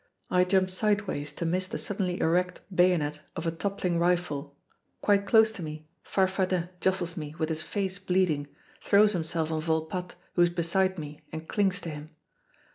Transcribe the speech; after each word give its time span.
I 0.31 0.45
jump 0.45 0.71
sideways 0.71 1.31
to 1.33 1.45
miss 1.45 1.67
the 1.67 1.77
suddenly 1.77 2.19
erect 2.21 2.61
bayonet 2.75 3.21
of 3.35 3.45
a 3.45 3.51
toppling 3.51 3.99
rifle. 3.99 4.57
Quite 4.99 5.27
close 5.27 5.51
to 5.51 5.61
me, 5.61 5.87
Farfadet 6.03 6.79
jostles 6.81 7.15
me 7.15 7.35
with 7.37 7.49
his 7.49 7.61
face 7.61 7.99
bleeding, 7.99 8.47
throws 8.81 9.13
himself 9.13 9.51
on 9.51 9.61
Volpatte 9.61 10.15
who 10.33 10.41
is 10.41 10.49
beside 10.49 10.97
me 10.97 11.19
and 11.31 11.47
clings 11.47 11.79
to 11.81 11.91
him. 11.91 12.09